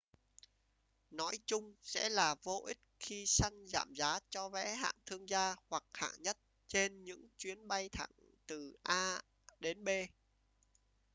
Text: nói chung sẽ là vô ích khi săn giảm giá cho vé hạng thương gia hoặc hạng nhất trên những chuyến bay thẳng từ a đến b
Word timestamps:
nói 1.09 1.37
chung 1.45 1.73
sẽ 1.83 2.09
là 2.09 2.35
vô 2.43 2.57
ích 2.65 2.77
khi 2.99 3.25
săn 3.27 3.65
giảm 3.67 3.93
giá 3.93 4.19
cho 4.29 4.49
vé 4.49 4.73
hạng 4.75 4.95
thương 5.05 5.29
gia 5.29 5.55
hoặc 5.69 5.83
hạng 5.93 6.21
nhất 6.21 6.37
trên 6.67 7.03
những 7.03 7.27
chuyến 7.37 7.67
bay 7.67 7.89
thẳng 7.89 8.11
từ 8.47 8.75
a 8.83 9.21
đến 9.59 9.83
b 9.83 9.89